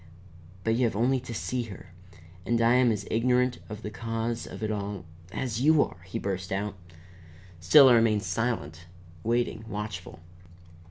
But 0.63 0.73
you 0.73 0.85
have 0.85 0.95
only 0.95 1.19
to 1.19 1.31
see 1.31 1.61
her. 1.65 1.93
And 2.43 2.59
I 2.59 2.73
am 2.73 2.91
as 2.91 3.05
ignorant 3.11 3.59
of 3.69 3.83
the 3.83 3.91
cause 3.91 4.47
of 4.47 4.63
it 4.63 4.71
all 4.71 5.05
as 5.31 5.61
you 5.61 5.83
are!" 5.83 6.01
he 6.07 6.17
burst 6.17 6.51
out. 6.51 6.73
Still 7.59 7.87
I 7.87 7.93
remained 7.93 8.23
silent, 8.23 8.87
waiting, 9.23 9.63
watchful. 9.67 10.19